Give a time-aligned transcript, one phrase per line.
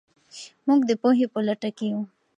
[0.67, 2.01] موږ د پوهې په لټه کې یو.